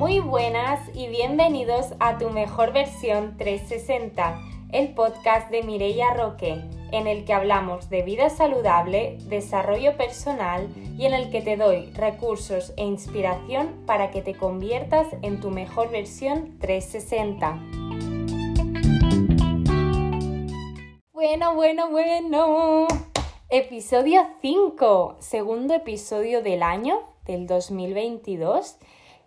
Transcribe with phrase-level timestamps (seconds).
[0.00, 4.40] Muy buenas y bienvenidos a tu mejor versión 360,
[4.72, 11.04] el podcast de Mireia Roque, en el que hablamos de vida saludable, desarrollo personal y
[11.04, 15.90] en el que te doy recursos e inspiración para que te conviertas en tu mejor
[15.90, 17.60] versión 360.
[21.12, 22.88] Bueno, bueno, bueno.
[23.50, 28.78] Episodio 5, segundo episodio del año del 2022.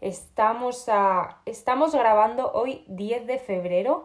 [0.03, 4.03] Estamos, a, estamos grabando hoy 10 de febrero.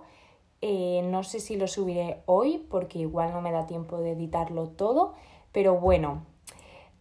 [0.60, 4.68] Eh, no sé si lo subiré hoy porque igual no me da tiempo de editarlo
[4.68, 5.14] todo.
[5.50, 6.24] Pero bueno,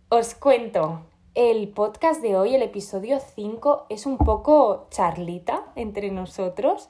[0.10, 1.02] os cuento.
[1.36, 6.90] El podcast de hoy, el episodio 5, es un poco charlita entre nosotros.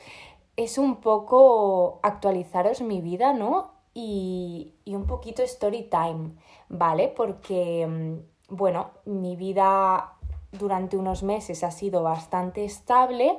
[0.55, 3.71] Es un poco actualizaros mi vida, ¿no?
[3.93, 6.37] Y, y un poquito story time,
[6.69, 7.09] ¿vale?
[7.09, 10.16] Porque, mm, bueno, mi vida
[10.51, 13.37] durante unos meses ha sido bastante estable,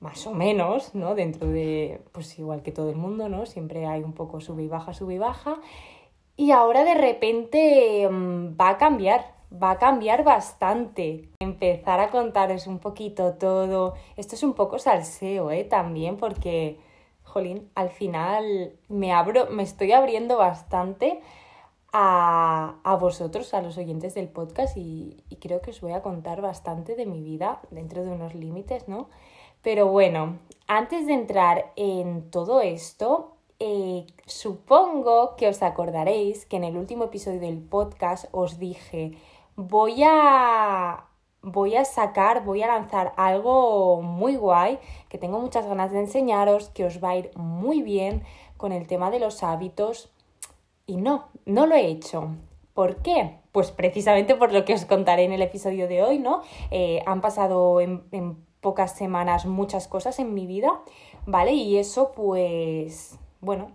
[0.00, 1.14] más o menos, ¿no?
[1.14, 3.46] Dentro de, pues igual que todo el mundo, ¿no?
[3.46, 5.60] Siempre hay un poco sube y baja, sube y baja.
[6.36, 11.30] Y ahora de repente mm, va a cambiar, va a cambiar bastante.
[11.40, 13.94] Empezar a contaros un poquito todo.
[14.16, 15.64] Esto es un poco salseo, ¿eh?
[15.64, 16.78] También porque,
[17.24, 21.20] jolín, al final me abro, me estoy abriendo bastante
[21.92, 26.96] a, vosotros, a los oyentes del podcast y, creo que os voy a contar bastante
[26.96, 29.08] de mi vida dentro de unos límites, ¿no?
[29.62, 30.36] Pero bueno,
[30.66, 37.04] antes de entrar en todo esto, eh, supongo que os acordaréis que en el último
[37.04, 39.18] episodio del podcast os dije,
[39.56, 41.06] voy a,
[41.42, 46.68] voy a sacar, voy a lanzar algo muy guay, que tengo muchas ganas de enseñaros,
[46.70, 48.22] que os va a ir muy bien
[48.56, 50.10] con el tema de los hábitos
[50.88, 52.30] y no, no lo he hecho.
[52.72, 53.38] ¿Por qué?
[53.52, 56.42] Pues precisamente por lo que os contaré en el episodio de hoy, ¿no?
[56.70, 58.02] Eh, han pasado en,
[58.60, 60.80] pocas semanas muchas cosas en mi vida,
[61.26, 61.52] ¿vale?
[61.52, 63.72] Y eso, pues, bueno,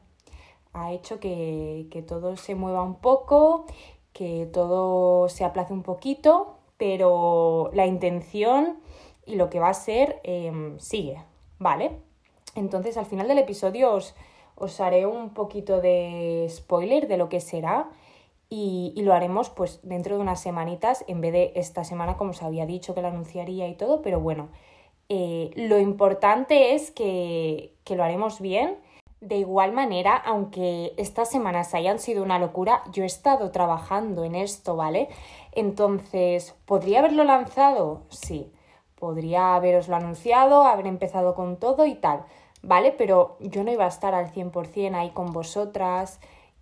[0.74, 3.66] ha hecho que, todo se mueva un poco,
[4.12, 8.80] que todo se aplace un poquito, pero la intención
[9.26, 11.24] y lo que va a ser em, sigue,
[11.60, 12.00] ¿vale?
[12.56, 14.16] Entonces, al final del episodio os
[14.56, 17.90] os haré un poquito de spoiler de lo que será
[18.50, 22.44] y, lo haremos pues dentro de unas semanitas en vez de esta semana como os
[22.44, 24.50] había dicho que lo anunciaría y todo, pero bueno,
[25.09, 28.78] eh, lo importante es que, que lo haremos bien.
[29.22, 34.36] De igual manera, aunque estas semanas hayan sido una locura, yo he estado trabajando en
[34.36, 35.08] esto, ¿vale?
[35.53, 38.02] Entonces, ¿podría haberlo lanzado?
[38.09, 38.52] Sí.
[39.00, 42.25] Podría haberoslo anunciado, haber empezado con todo y tal.
[42.63, 42.91] ¿Vale?
[42.91, 46.19] Pero yo no iba a estar al 100% ahí con vosotras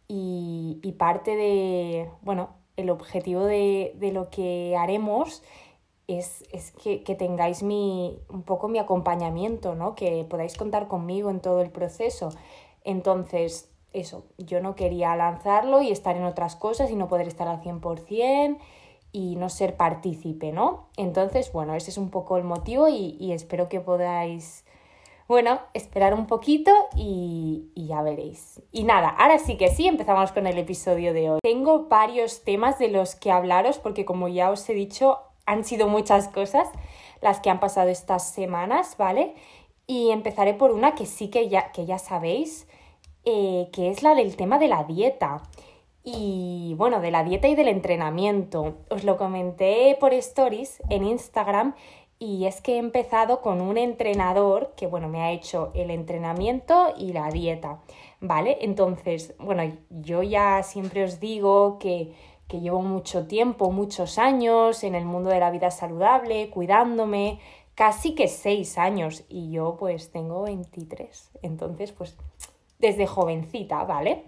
[0.08, 5.44] y, y parte de, bueno, el objetivo de, de lo que haremos
[6.08, 9.96] es, es que, que, tengáis mi, un poco mi acompañamiento, ¿no?
[9.96, 12.30] Que podáis contar conmigo en todo el proceso.
[12.84, 17.48] Entonces, eso, yo no quería lanzarlo y estar en otras cosas y no poder estar
[17.48, 18.58] al 100%
[19.14, 20.88] y no ser partícipe, ¿no?
[20.98, 24.66] Entonces, bueno, ese es un poco el motivo y, y espero que podáis
[25.32, 28.62] bueno, esperar un poquito y, ya veréis.
[28.74, 31.40] Y nada, ahora sí que sí, empezamos con el episodio de hoy.
[31.42, 35.88] Tengo varios temas de los que hablaros porque como ya os he dicho, han sido
[35.88, 36.68] muchas cosas
[37.22, 39.36] las que han pasado estas semanas, ¿vale?
[39.88, 42.68] Y empezaré por una que sí que ya, que ya sabéis,
[43.24, 45.44] eh, que es la del tema de la dieta.
[46.04, 48.80] Y bueno, de la dieta y del entrenamiento.
[48.90, 51.74] Os lo comenté por stories en Instagram
[52.22, 56.94] y es que he empezado con un entrenador que, bueno, me ha hecho el entrenamiento
[56.96, 57.82] y la dieta,
[58.20, 58.60] ¿vale?
[58.62, 62.14] Entonces, bueno, yo ya siempre os digo que,
[62.48, 67.40] que llevo mucho tiempo, muchos años en el mundo de la vida saludable, cuidándome,
[67.74, 72.16] casi que seis años y yo pues tengo 23, entonces pues
[72.78, 74.26] desde jovencita, ¿vale?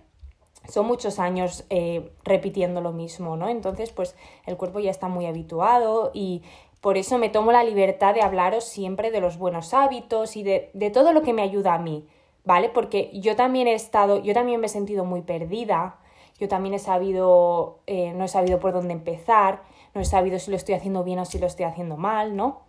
[0.68, 3.50] Son muchos años eh, repitiendo lo mismo, ¿no?
[3.50, 4.16] Entonces pues
[4.48, 6.42] el cuerpo ya está muy habituado y
[6.84, 10.92] por eso me tomo la libertad de hablaros siempre de los buenos hábitos y de,
[10.94, 12.06] todo lo que me ayuda a mí,
[12.44, 12.68] ¿vale?
[12.68, 16.02] Porque yo también he estado, yo también me he sentido muy perdida,
[16.38, 19.64] yo también he sabido, eh, no he sabido por dónde empezar,
[19.94, 22.64] no he sabido si lo estoy haciendo bien o si lo estoy haciendo mal, ¿no?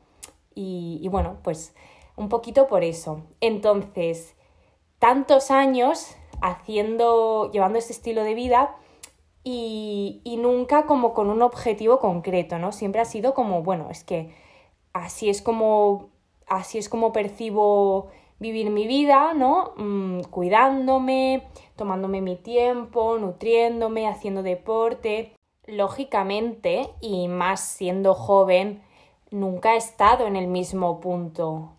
[0.54, 1.74] Y, y bueno, pues
[2.14, 3.22] un poquito por eso.
[3.40, 4.36] Entonces,
[5.00, 8.76] tantos años haciendo, llevando este estilo de vida,
[9.44, 12.72] y, y, nunca como con un objetivo concreto, ¿no?
[12.72, 14.34] Siempre ha sido como, bueno, es que
[14.94, 16.08] así es como,
[16.46, 18.08] así es como percibo
[18.38, 19.72] vivir mi vida, ¿no?
[19.76, 21.46] Mm, cuidándome,
[21.76, 25.32] tomándome mi tiempo, nutriéndome, haciendo deporte.
[25.66, 28.82] Lógicamente, y más siendo joven,
[29.30, 31.72] nunca he estado en el mismo punto.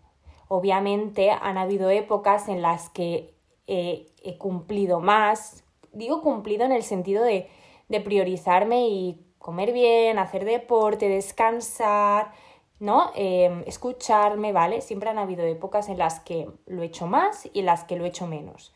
[0.48, 3.34] Obviamente han habido épocas en las que
[3.66, 4.08] he,
[4.38, 5.64] cumplido más.
[5.96, 7.48] Digo cumplido en el sentido de,
[7.88, 12.32] de priorizarme y comer bien, hacer deporte, descansar,
[12.80, 13.10] ¿no?
[13.14, 14.80] Em, escucharme, ¿vale?
[14.80, 17.96] Siempre han habido épocas en las que lo he hecho más y en las que
[17.96, 18.74] lo he hecho menos.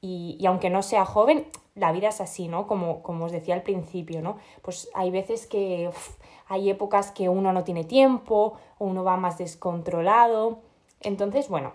[0.00, 2.66] Y, aunque no sea joven, la vida es así, ¿no?
[2.66, 4.36] Como, como os decía al principio, ¿no?
[4.62, 5.90] Pues hay veces que
[6.46, 10.58] hay épocas que uno no tiene tiempo o uno va más descontrolado.
[11.00, 11.72] Entonces, bueno,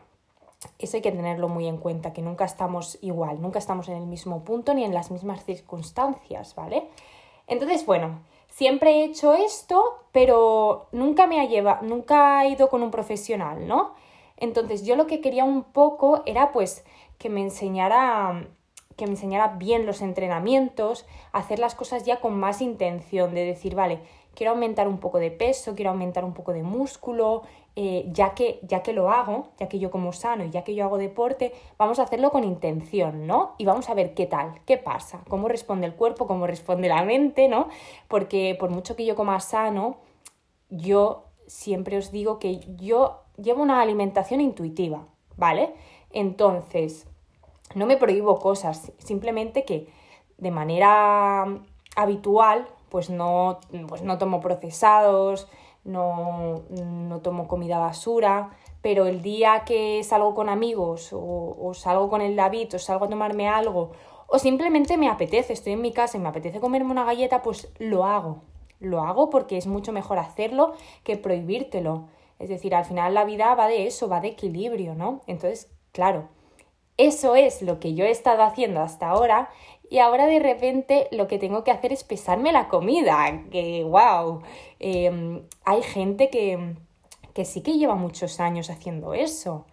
[0.80, 4.06] eso hay que tenerlo muy en cuenta, que nunca estamos igual, nunca estamos en el
[4.06, 6.88] mismo punto ni en las mismas circunstancias, ¿vale?
[7.48, 8.20] Entonces, bueno,
[8.50, 9.82] siempre he hecho esto,
[10.12, 13.94] pero nunca me ha llevado, nunca he ido con un profesional, ¿no?
[14.38, 16.84] Entonces, yo lo que quería un poco era pues
[17.18, 18.48] que me enseñara
[18.98, 23.76] que me enseñara bien los entrenamientos, hacer las cosas ya con más intención, de decir,
[23.76, 24.00] vale,
[24.38, 27.42] quiero aumentar un poco de peso, quiero aumentar un poco de músculo,
[27.76, 30.76] eh, ya, que, ya que lo hago, ya que yo como sano y ya que
[30.76, 33.56] yo hago deporte, vamos a hacerlo con intención, ¿no?
[33.58, 37.04] Y vamos a ver qué tal, qué pasa, cómo responde el cuerpo, cómo responde la
[37.04, 37.70] mente, ¿no?
[38.08, 39.98] Porque por mucho que yo coma sano,
[40.70, 45.74] yo siempre os digo que yo llevo una alimentación intuitiva, ¿vale?
[46.12, 47.08] Entonces,
[47.74, 49.88] no me prohíbo cosas, simplemente que
[50.38, 51.44] de manera
[51.96, 55.48] habitual pues no, pues no tomo procesados,
[55.84, 58.52] no, no, tomo comida basura,
[58.82, 63.10] pero el día que salgo con amigos o, salgo con el David o salgo a
[63.10, 63.92] tomarme algo
[64.28, 67.70] o simplemente me apetece, estoy en mi casa y me apetece comerme una galleta, pues
[67.80, 68.42] lo hago.
[68.80, 70.74] Lo hago porque es mucho mejor hacerlo
[71.04, 72.10] que prohibírtelo.
[72.38, 75.22] Es decir, al final la vida va de eso, va de equilibrio, ¿no?
[75.28, 76.28] Entonces, claro,
[76.98, 79.50] eso es lo que yo he estado haciendo hasta ahora
[79.90, 84.42] y ahora de repente lo que tengo que hacer es pesarme la comida, que wow,
[84.80, 86.76] em, hay gente que,
[87.34, 89.66] que sí que lleva muchos años haciendo eso,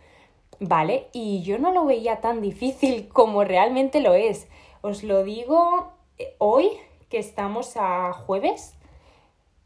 [0.61, 1.09] ¿vale?
[1.13, 4.47] Y yo no lo veía tan difícil como realmente lo es.
[4.83, 6.71] Os lo digo eh, hoy
[7.09, 8.75] que estamos a jueves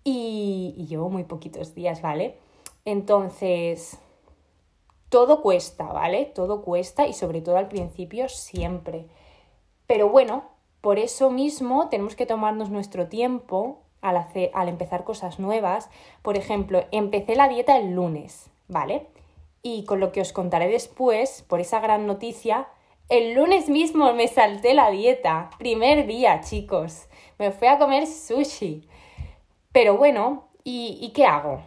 [0.04, 2.36] y, y llevo muy poquitos días, ¿vale?
[2.84, 3.98] Entonces,
[5.10, 6.24] todo cuesta, ¿vale?
[6.26, 9.06] Todo cuesta y sobre todo al principio siempre.
[9.88, 10.44] Pero bueno,
[10.82, 15.88] por eso mismo tenemos que tomarnos nuestro tiempo al, hacer, al empezar cosas nuevas.
[16.22, 19.06] Por ejemplo, empecé la dieta el lunes, ¿vale?
[19.62, 22.68] Y con lo que os contaré después, por esa gran noticia,
[23.08, 25.48] el lunes mismo me salté la dieta.
[25.58, 27.08] Primer día, chicos.
[27.38, 28.86] Me fui a comer sushi.
[29.72, 31.62] Pero bueno, ¿y, qué hago?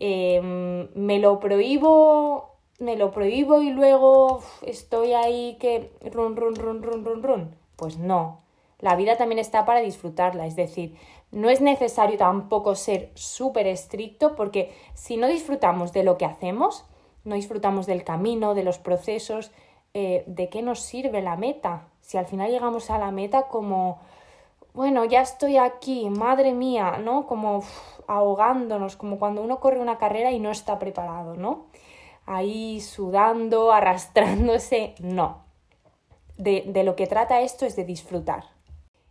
[0.00, 2.50] Em, ¿Me lo prohíbo
[2.80, 7.59] me lo prohíbo y luego estoy ahí que run, run, run, run, run, run.
[7.80, 8.42] Pues no.
[8.78, 10.96] La vida también está para disfrutarla, es decir,
[11.30, 16.84] no es necesario tampoco ser súper estricto porque si no disfrutamos de lo que hacemos,
[17.24, 19.50] no disfrutamos del camino, de los procesos,
[19.94, 21.88] eh, ¿de qué nos sirve la meta?
[22.02, 23.98] Si al final llegamos a la meta como,
[24.74, 27.26] bueno, ya estoy aquí, madre mía, ¿no?
[27.26, 27.64] Como
[28.08, 31.70] ahogándonos, como cuando uno corre una carrera y no está preparado, ¿no?
[32.30, 35.49] ahí sudando, arrastrándose, no.
[36.42, 38.44] De, de, lo que trata esto es de disfrutar.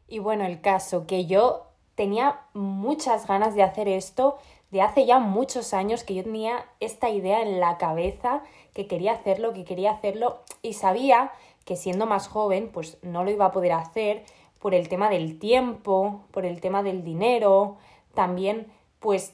[0.07, 4.37] Y bueno, el caso que yo tenía muchas ganas de hacer esto
[4.71, 8.43] de hace ya muchos años que yo tenía esta idea en la cabeza
[8.73, 11.31] que quería hacerlo, que quería hacerlo y sabía
[11.65, 14.23] que siendo más joven pues no lo iba a poder hacer
[14.59, 17.77] por el tema del tiempo, por el tema del dinero,
[18.13, 18.67] también
[18.99, 19.33] pues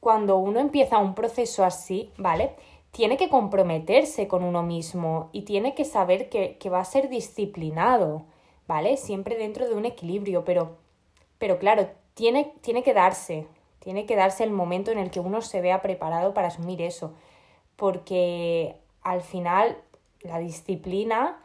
[0.00, 2.56] cuando uno empieza un proceso así, ¿vale?
[2.90, 8.24] Tiene que comprometerse con uno mismo y tiene que saber que, va a ser disciplinado,
[8.66, 8.96] ¿vale?
[8.96, 10.76] Siempre dentro de un equilibrio, pero,
[11.38, 13.46] pero claro, tiene, tiene que darse,
[13.78, 17.14] tiene que darse el momento en el que uno se vea preparado para asumir eso,
[17.76, 19.78] porque al final
[20.22, 21.40] la disciplina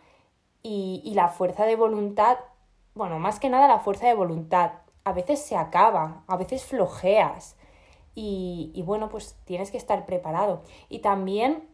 [0.64, 2.38] y, y la fuerza de voluntad,
[2.96, 4.72] bueno, más que nada la fuerza de voluntad,
[5.04, 7.55] a veces se acaba, a veces flojeas,
[8.16, 10.62] y, bueno, pues tienes que estar preparado.
[10.88, 11.68] Y también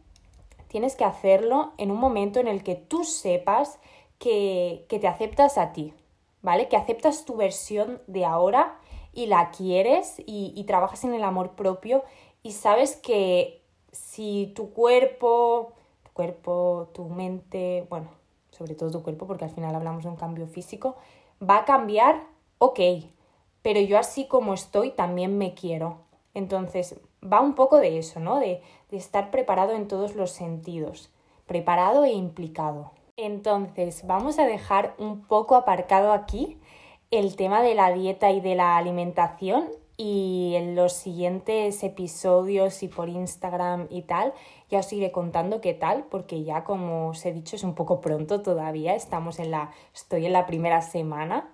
[0.66, 3.78] tienes que hacerlo en un momento en el que tú sepas
[4.18, 5.94] que, te aceptas a ti,
[6.42, 6.68] ¿vale?
[6.68, 8.78] Que aceptas tu versión de ahora
[9.12, 12.02] y la quieres y, y, trabajas en el amor propio
[12.42, 18.08] y sabes que si tu cuerpo, tu cuerpo, tu mente, bueno,
[18.50, 20.96] sobre todo tu cuerpo, porque al final hablamos de un cambio físico,
[21.42, 22.22] va a cambiar,
[22.58, 22.80] ok,
[23.62, 25.98] pero yo así como estoy también me quiero.
[26.34, 28.38] Entonces, va un poco de eso, ¿no?
[28.38, 31.10] De, de estar preparado en todos los sentidos,
[31.46, 32.92] preparado e implicado.
[33.16, 36.58] Entonces, vamos a dejar un poco aparcado aquí
[37.10, 42.88] el tema de la dieta y de la alimentación y en los siguientes episodios y
[42.88, 44.32] por Instagram y tal,
[44.70, 48.00] ya os iré contando qué tal, porque ya como os he dicho es un poco
[48.00, 51.50] pronto todavía, estamos en la, estoy en la primera semana,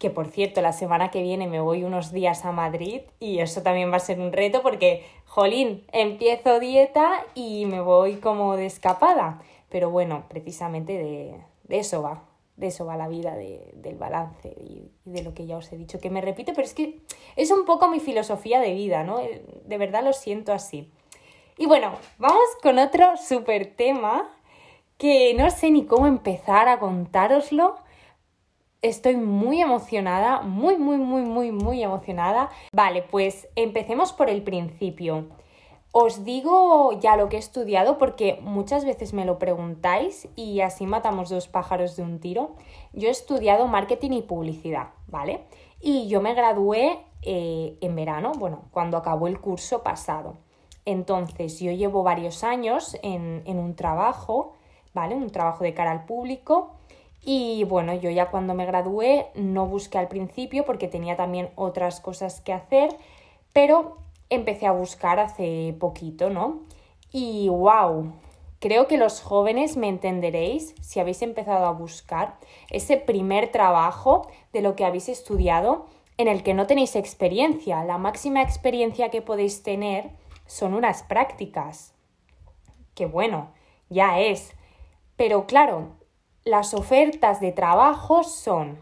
[0.00, 3.62] que por cierto, la semana que viene me voy unos días a Madrid y eso
[3.62, 8.64] también va a ser un reto porque, jolín, empiezo dieta y me voy como de
[8.64, 9.42] escapada.
[9.68, 12.24] Pero bueno, precisamente de, de eso va,
[12.56, 16.00] de eso va la vida, del balance y, de lo que ya os he dicho,
[16.00, 17.00] que me repito, pero es que
[17.36, 19.20] es un poco mi filosofía de vida, ¿no?
[19.20, 20.90] Eh, de verdad lo siento así.
[21.58, 24.30] Y bueno, vamos con otro súper tema
[24.96, 27.76] que no sé ni cómo empezar a contároslo.
[28.82, 32.48] Estoy muy emocionada, muy, muy, muy, muy, muy emocionada.
[32.72, 35.28] Vale, pues empecemos por el principio.
[35.92, 40.86] Os digo ya lo que he estudiado porque muchas veces me lo preguntáis y así
[40.86, 42.54] matamos dos pájaros de un tiro.
[42.94, 45.44] Yo he estudiado marketing y publicidad, ¿vale?
[45.80, 50.38] Y yo me gradué eh, en verano, bueno, cuando acabó el curso pasado.
[50.86, 54.54] Entonces, yo llevo varios años en, en un trabajo,
[54.94, 55.16] ¿vale?
[55.16, 56.79] Un trabajo de cara al público.
[57.22, 62.00] Y bueno, yo ya cuando me gradué no busqué al principio porque tenía también otras
[62.00, 62.96] cosas que hacer,
[63.52, 63.98] pero
[64.30, 66.60] empecé a buscar hace poquito, ¿no?
[67.12, 68.12] Y wow,
[68.58, 72.38] creo que los jóvenes me entenderéis si habéis empezado a buscar
[72.70, 75.86] ese primer trabajo de lo que habéis estudiado
[76.16, 77.84] en el que no tenéis experiencia.
[77.84, 80.10] La máxima experiencia que podéis tener
[80.46, 81.94] son unas prácticas.
[82.94, 83.50] Que bueno,
[83.88, 84.52] ya es.
[85.16, 85.99] Pero claro,
[86.44, 88.78] las ofertas de trabajo son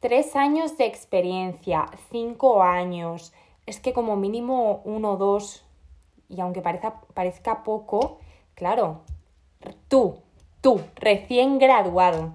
[0.00, 3.32] tres años de experiencia, cinco años,
[3.66, 5.64] es que como mínimo uno o dos,
[6.28, 8.18] y aunque parezca, parezca poco,
[8.54, 9.02] claro,
[9.88, 10.18] tú,
[10.60, 12.34] tú, recién graduado,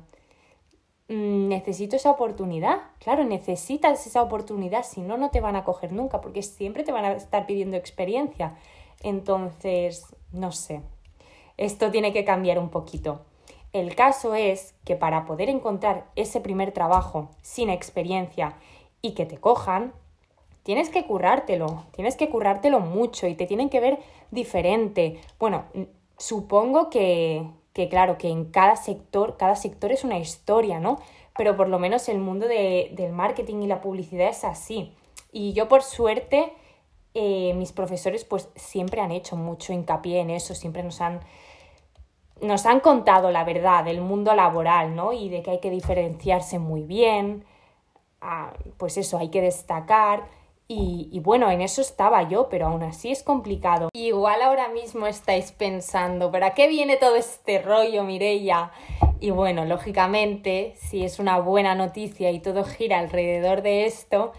[1.08, 2.82] mm, necesito esa oportunidad.
[3.00, 6.92] Claro, necesitas esa oportunidad, si no, no te van a coger nunca, porque siempre te
[6.92, 8.56] van a estar pidiendo experiencia.
[9.02, 10.82] Entonces, no sé,
[11.58, 13.26] esto tiene que cambiar un poquito.
[13.72, 18.56] El caso es que para poder encontrar ese primer trabajo sin experiencia
[19.02, 19.94] y que te cojan,
[20.64, 24.00] tienes que currártelo, tienes que currártelo mucho y te tienen que ver
[24.32, 25.20] diferente.
[25.40, 25.66] Bueno,
[26.18, 31.00] supongo que, que claro, que en cada sector, cada sector es una historia, ¿no?
[31.38, 34.94] Pero por lo menos el mundo del marketing y la publicidad es así.
[35.32, 36.54] Y yo por suerte,
[37.14, 41.22] eh, mis profesores pues siempre han hecho mucho hincapié en eso, siempre nos han,
[42.42, 45.14] nos han contado la verdad del mundo laboral, ¿no?
[45.14, 47.46] Y de que hay que diferenciarse muy bien,
[48.22, 50.28] ah, pues eso, hay que destacar.
[50.72, 53.90] Y, bueno, en eso estaba yo, pero aún así es complicado.
[53.92, 58.72] Igual ahora mismo estáis pensando, ¿para qué viene todo este rollo, Mireia?
[59.20, 64.32] Y bueno, lógicamente, si es una buena noticia y todo gira alrededor de esto,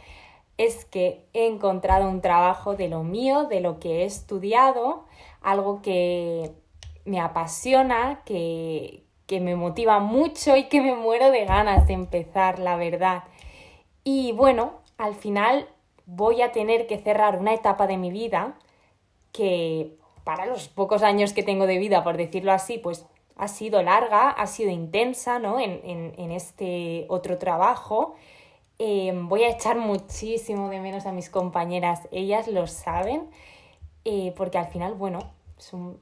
[0.56, 5.06] es que he encontrado un trabajo de lo mío, de lo que he estudiado,
[5.42, 6.52] algo que
[7.04, 12.58] me apasiona, que, que me motiva mucho y que me muero de ganas de empezar,
[12.58, 13.24] la verdad.
[14.04, 15.68] Y bueno, al final
[16.06, 18.54] voy a tener que cerrar una etapa de mi vida
[19.32, 23.82] que para los pocos años que tengo de vida, por decirlo así, pues ha sido
[23.82, 25.58] larga, ha sido intensa, ¿no?
[25.58, 28.14] En, este otro trabajo.
[28.78, 33.30] Em, voy a echar muchísimo de menos a mis compañeras, ellas lo saben,
[34.04, 35.20] eh, porque al final, bueno,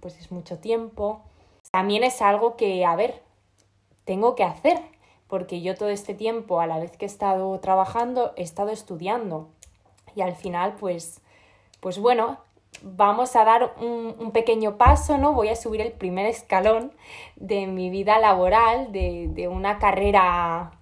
[0.00, 1.22] pues es mucho tiempo.
[1.70, 3.22] También es algo que, a ver,
[4.04, 4.80] tengo que hacer,
[5.26, 9.48] porque yo todo este tiempo, a la vez que he estado trabajando, he estado estudiando
[10.18, 11.20] y al final pues,
[11.80, 12.38] pues bueno,
[12.82, 15.32] vamos a dar un, pequeño paso, ¿no?
[15.32, 16.92] Voy a subir el primer escalón
[17.36, 20.72] de mi vida laboral, de, una carrera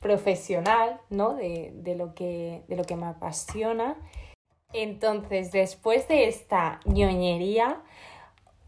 [0.00, 1.34] profesional, ¿no?
[1.34, 3.96] De, lo que, de lo que me apasiona.
[4.72, 7.80] Entonces, después de esta ñoñería,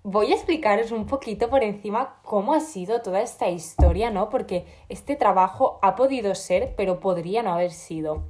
[0.04, 4.28] voy a explicaros un poquito por encima cómo ha sido toda esta historia, ¿no?
[4.28, 8.24] Porque este trabajo ha podido ser, pero podría no haber sido.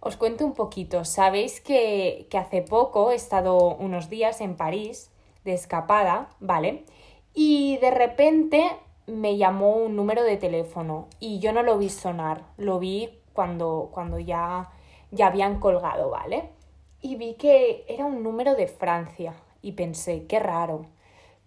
[0.00, 1.04] Os cuento un poquito.
[1.04, 5.12] Sabéis que, hace poco he estado unos días en París
[5.44, 6.84] de escapada, ¿vale?
[7.34, 8.68] Y de repente
[9.06, 13.90] me llamó un número de teléfono y yo no lo vi sonar, lo vi cuando,
[13.92, 14.70] cuando ya,
[15.12, 16.50] ya habían colgado, ¿vale?
[17.00, 20.86] Y vi que era un número de Francia y pensé, qué raro,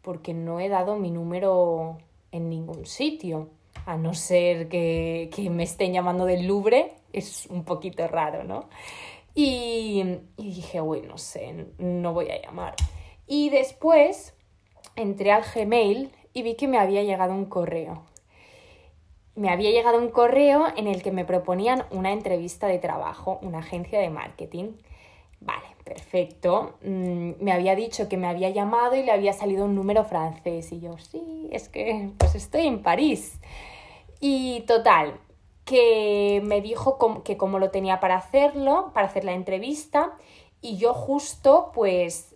[0.05, 1.97] porque no he dado mi número
[2.31, 3.49] en ningún sitio,
[3.87, 8.69] a no ser que, que me estén llamando del Louvre es un poquito raro, ¿no?
[9.33, 12.75] Y, dije, bueno, no sé, no voy a llamar.
[13.27, 14.33] Y después
[14.95, 18.03] entré al Gmail y vi que me había llegado un correo.
[19.35, 23.59] Me había llegado un correo en el que me proponían una entrevista de trabajo, una
[23.59, 24.73] agencia de marketing.
[25.45, 26.77] Vale, perfecto.
[26.83, 30.71] Mm, me había dicho que me había llamado y le había salido un número francés.
[30.71, 33.39] Y yo, sí, es que pues estoy en París.
[34.19, 35.19] Y total,
[35.63, 40.17] que me dijo que cómo lo tenía para hacerlo, para hacer la entrevista.
[40.61, 42.35] Y yo justo, pues,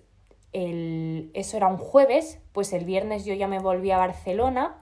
[0.53, 4.77] el, eso era un jueves, pues el viernes yo ya me volví a Barcelona.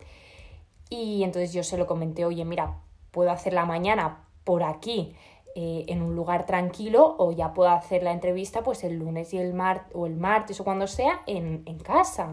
[0.89, 2.79] Y entonces yo se lo comenté, oye, mira,
[3.11, 5.15] puedo hacer la mañana por aquí
[5.59, 9.39] eh, en un lugar tranquilo o ya puedo hacer la entrevista pues el lunes y
[9.39, 12.31] el martes o el martes o cuando sea en, en casa.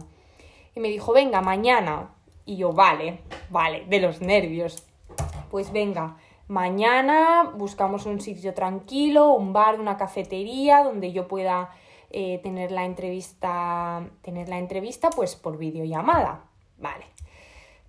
[0.75, 2.11] Y me dijo, venga, mañana.
[2.45, 4.83] Y yo, vale, vale, de los nervios.
[5.51, 11.71] Pues venga, mañana buscamos un sitio tranquilo, un bar, una cafetería donde yo pueda
[12.11, 16.45] eh, tener la entrevista, tener la entrevista pues por videollamada.
[16.77, 17.07] Vale.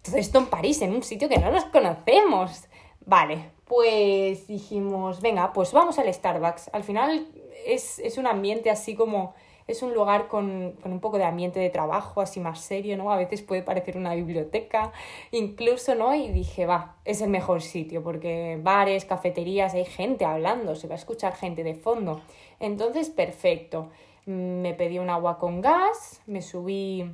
[0.01, 2.64] Todo esto en París, en un sitio que no nos conocemos.
[3.05, 6.69] Vale, pues dijimos, venga, pues vamos al Starbucks.
[6.74, 7.27] Al final
[7.65, 9.35] es, un ambiente así como,
[9.67, 13.12] es un lugar con, un poco de ambiente de trabajo, así más serio, ¿no?
[13.12, 14.91] A veces puede parecer una biblioteca,
[15.31, 16.15] incluso, ¿no?
[16.15, 20.95] Y dije, va, es el mejor sitio, porque bares, cafeterías, hay gente hablando, se va
[20.95, 22.21] a escuchar gente de fondo.
[22.59, 23.89] Entonces, perfecto.
[24.25, 27.12] Me pedí un agua con gas, me subí,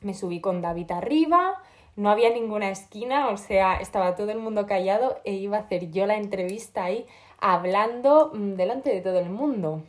[0.00, 1.62] me subí con David arriba,
[2.00, 5.90] no había ninguna esquina, o sea, estaba todo el mundo callado e iba a hacer
[5.90, 7.06] yo la entrevista ahí
[7.38, 9.82] hablando mm, delante de todo el mundo.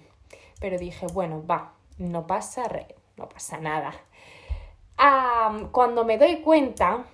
[0.59, 2.63] Pero dije, bueno, va, no pasa,
[3.15, 3.93] no pasa nada.
[5.71, 7.05] cuando me doy cuenta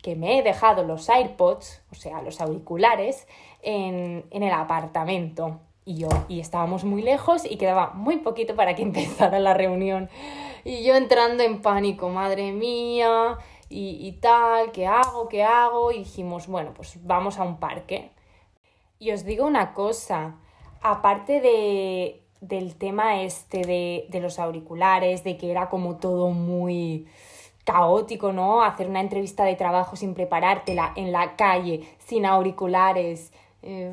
[0.00, 3.26] que me he dejado los AirPods, o sea, los auriculares,
[3.60, 5.58] en, en el apartamento.
[5.84, 10.08] Y yo, y estábamos muy lejos y quedaba muy poquito para que empezara la reunión.
[10.62, 13.36] Y yo entrando en pánico, madre mía,
[13.68, 15.28] y, tal, ¿qué hago?
[15.28, 15.92] ¿Qué hago?
[15.92, 18.10] Y dijimos, bueno, pues vamos a un parque.
[18.98, 20.36] Y os digo una cosa,
[20.82, 27.06] aparte de, del tema este de, de los auriculares, de que era como todo muy
[27.64, 28.62] caótico, ¿no?
[28.62, 33.92] Hacer una entrevista de trabajo sin preparártela en la calle, sin auriculares, eh,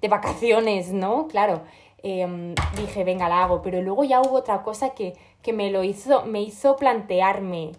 [0.00, 1.28] de vacaciones, ¿no?
[1.28, 1.62] Claro.
[2.02, 3.62] Em, dije, venga, la hago.
[3.62, 7.72] Pero luego ya hubo otra cosa que, que me lo hizo, me hizo plantearme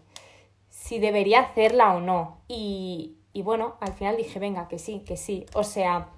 [0.83, 2.39] si debería hacerla o no.
[2.49, 5.45] Y, y bueno, al final dije, venga, que sí, que sí.
[5.53, 6.09] O sea,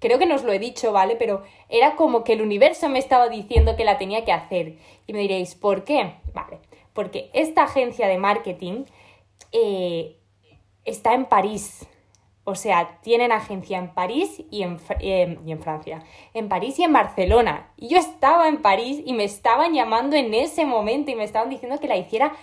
[0.00, 1.14] creo que no os lo he dicho, ¿vale?
[1.16, 4.78] Pero era como que el universo me estaba diciendo que la tenía que hacer.
[5.06, 6.14] Y me diréis, ¿por qué?
[6.32, 6.58] Vale,
[6.94, 8.84] porque esta agencia de marketing
[9.52, 10.16] eh,
[10.86, 11.86] está en París.
[12.44, 16.02] O sea, tienen agencia en París y en, eh, y en Francia.
[16.32, 17.72] En París y en Barcelona.
[17.76, 21.50] Y yo estaba en París y me estaban llamando en ese momento y me estaban
[21.50, 22.34] diciendo que la hiciera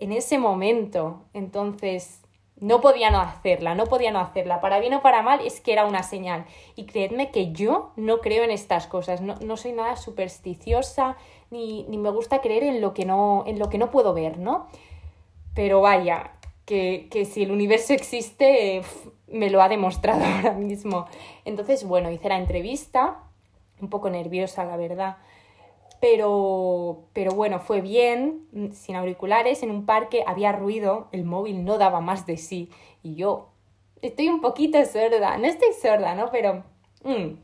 [0.00, 1.22] en ese momento.
[1.34, 2.20] Entonces,
[2.60, 4.60] no podía no hacerla, no podía no hacerla.
[4.60, 6.44] Para bien o para mal, es que era una señal.
[6.76, 11.16] Y creedme que yo no creo en estas cosas, no, no soy nada supersticiosa,
[11.50, 14.38] ni, ni, me gusta creer en lo que no, en lo que no puedo ver,
[14.38, 14.68] ¿no?
[15.54, 16.32] Pero vaya,
[16.64, 18.82] que, que si el universo existe,
[19.26, 21.06] me lo ha demostrado ahora mismo.
[21.44, 23.18] Entonces, bueno, hice la entrevista,
[23.80, 25.16] un poco nerviosa, la verdad
[26.00, 31.78] pero, pero bueno, fue bien, sin auriculares, en un parque había ruido, el móvil no
[31.78, 32.70] daba más de sí
[33.02, 33.50] y yo
[34.02, 36.30] estoy un poquito sorda, no estoy sorda, ¿no?
[36.30, 36.64] Pero...
[37.04, 37.36] Mm.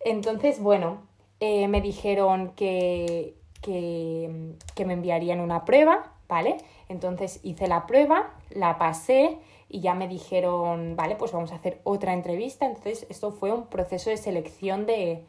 [0.00, 1.02] Entonces, bueno,
[1.40, 6.58] eh, me dijeron que, que, que me enviarían una prueba, ¿vale?
[6.88, 11.80] Entonces hice la prueba, la pasé y ya me dijeron, vale, pues vamos a hacer
[11.84, 12.66] otra entrevista.
[12.66, 15.24] Entonces esto fue un proceso de selección de,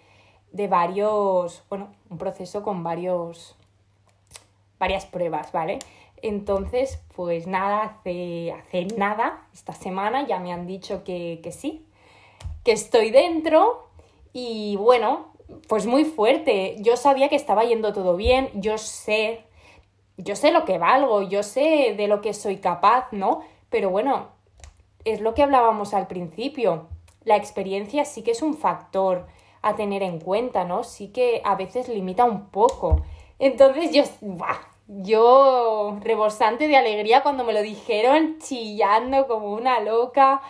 [0.51, 3.55] de varios, bueno, un proceso con varios,
[4.79, 5.79] varias pruebas, ¿vale?
[6.21, 11.85] Entonces, pues nada, hace, hace nada, esta semana ya me han dicho que, que sí,
[12.63, 13.87] que estoy dentro
[14.33, 15.33] y bueno,
[15.67, 16.75] pues muy fuerte.
[16.79, 19.43] Yo sabía que estaba yendo todo bien, yo sé,
[20.17, 23.41] yo sé lo que valgo, yo sé de lo que soy capaz, ¿no?
[23.69, 24.27] Pero bueno,
[25.05, 26.87] es lo que hablábamos al principio.
[27.23, 29.27] La experiencia sí que es un factor
[29.61, 30.83] a tener en cuenta, ¿no?
[30.83, 33.03] Sí que a veces limita un poco.
[33.39, 34.03] Entonces yo,
[34.87, 40.41] yo rebosante de alegría cuando me lo dijeron, chillando como una loca.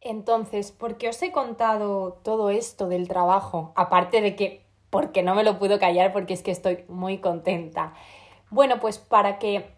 [0.00, 3.72] Entonces, ¿por qué os he contado todo esto del trabajo?
[3.76, 7.94] Aparte de que, porque no me lo puedo callar, porque es que estoy muy contenta.
[8.50, 9.70] Bueno, pues para que,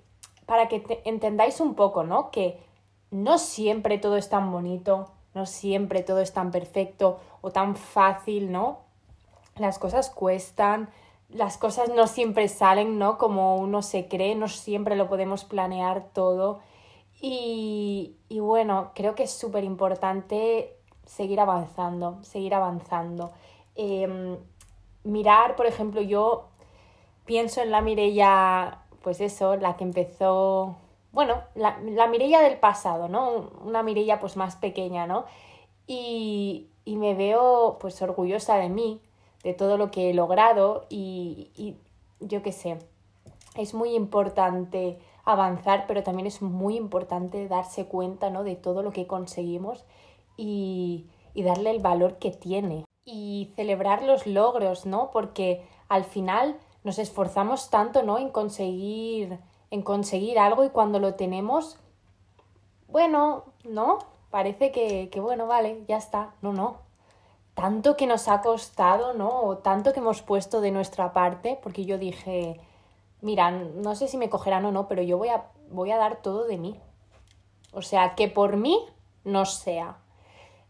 [0.47, 2.31] para que entendáis un poco, ¿no?
[2.31, 2.59] Que
[3.11, 8.51] no siempre todo es tan bonito, no siempre todo es tan perfecto o tan fácil,
[8.51, 8.81] ¿no?
[9.57, 10.89] Las cosas cuestan,
[11.29, 13.19] las cosas no siempre salen, ¿no?
[13.19, 16.61] Como uno se cree, no siempre lo podemos planear todo.
[17.21, 20.75] Y, y bueno, creo que es súper importante
[21.05, 23.33] seguir avanzando, seguir avanzando.
[23.75, 24.39] Em,
[25.05, 26.49] mirar, por ejemplo, yo
[27.25, 30.77] pienso en la Mirella, pues eso, la que empezó,
[31.13, 33.51] bueno, la, la Mirella del pasado, ¿no?
[33.65, 35.25] Una Mirella pues más pequeña, ¿no?
[35.87, 39.01] Y, y me veo pues orgullosa de mí,
[39.43, 41.77] de todo lo que he logrado y, y
[42.21, 42.79] yo qué sé,
[43.57, 48.45] es muy importante avanzar, pero también es muy importante darse cuenta ¿no?
[48.45, 49.85] de todo lo que conseguimos
[50.37, 52.85] y, y darle el valor que tiene.
[53.05, 55.11] Y celebrar los logros, ¿no?
[55.11, 58.19] Porque al final nos esforzamos tanto, ¿no?
[58.19, 59.41] En conseguir,
[59.73, 61.79] en conseguir algo y cuando lo tenemos,
[62.87, 63.99] bueno, ¿no?
[64.33, 66.31] Parece que, que bueno, vale, ya está.
[66.41, 66.79] No, no.
[67.53, 69.43] Tanto que nos ha costado, ¿no?
[69.43, 72.59] O tanto que hemos puesto de nuestra parte, porque yo dije,
[73.21, 76.23] mira, no sé si me cogerán o no, pero yo voy a, voy a dar
[76.23, 76.81] todo de mí.
[77.75, 78.79] O sea, que por mí
[79.25, 79.99] no sea.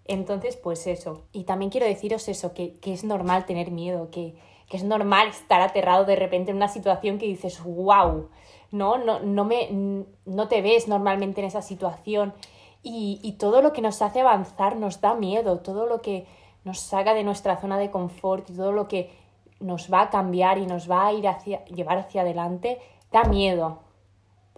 [0.06, 1.22] Entonces, pues eso.
[1.32, 4.34] Y también quiero deciros eso, que, que es normal tener miedo, que,
[4.68, 8.28] que, es normal estar aterrado de repente en una situación que dices, wow,
[8.72, 8.98] ¿no?
[8.98, 9.68] No, no, me,
[10.24, 12.34] no te ves normalmente en esa situación.
[12.82, 16.26] Y, y todo lo que nos hace avanzar nos da miedo, todo lo que
[16.64, 19.10] nos saca de nuestra zona de confort y todo lo que
[19.60, 22.80] nos va a cambiar y nos va a ir hacia, llevar hacia adelante,
[23.12, 23.78] da miedo,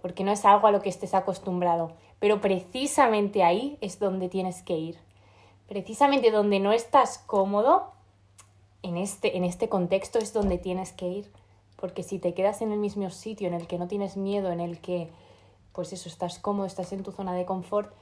[0.01, 1.93] porque no es algo a lo que estés acostumbrado.
[2.19, 4.97] Pero precisamente ahí es donde tienes que ir.
[5.67, 7.91] Precisamente donde no estás cómodo,
[8.81, 11.31] en este, en este contexto es donde tienes que ir.
[11.75, 14.59] Porque si te quedas en el mismo sitio, en el que no tienes miedo, en
[14.59, 15.09] el que,
[15.73, 17.93] pues eso, estás cómodo, estás en tu zona de confort,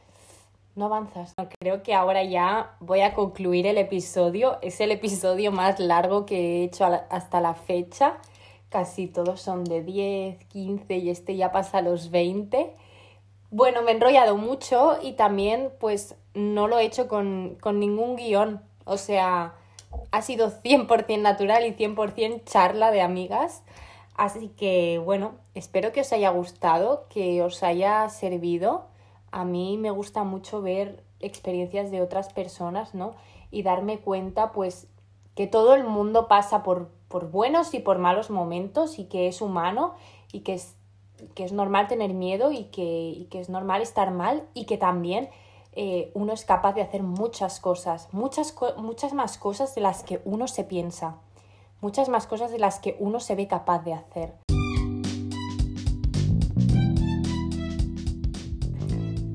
[0.76, 1.34] no avanzas.
[1.60, 4.58] Creo que ahora ya voy a concluir el episodio.
[4.62, 8.18] Es el episodio más largo que he hecho hasta la fecha.
[8.70, 12.76] Casi todos son de 10, 15 y este ya pasa a los 20.
[13.52, 18.16] Bueno, me he enrollado mucho y también pues no lo he hecho con, con ningún
[18.16, 18.62] guion.
[18.86, 19.54] O sea,
[20.12, 23.62] ha sido 100% natural y 100% charla de amigas.
[24.16, 28.88] Así que bueno, espero que os haya gustado, que os haya servido
[29.34, 33.16] a mí me gusta mucho ver experiencias de otras personas, ¿no?
[33.50, 34.88] Y darme cuenta, pues,
[35.36, 39.42] que todo el mundo pasa por, por buenos y por malos momentos y que es
[39.42, 39.96] humano
[40.32, 40.76] y que es,
[41.34, 45.30] que es normal tener miedo y que, que es normal estar mal y que también
[45.72, 50.22] eh, uno es capaz de hacer muchas cosas, muchas, muchas más cosas de las que
[50.26, 51.18] uno se piensa,
[51.82, 54.36] muchas más cosas de las que uno se ve capaz de hacer.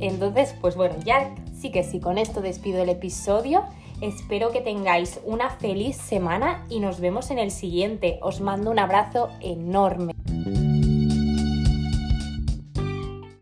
[0.01, 3.65] Entonces, pues bueno, ya sí que sí, con esto despido el episodio.
[4.01, 8.19] Espero que tengáis una feliz semana y nos vemos en el siguiente.
[8.23, 10.15] Os mando un abrazo enorme.